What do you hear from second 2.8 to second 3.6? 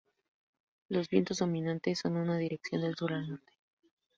del sur al norte.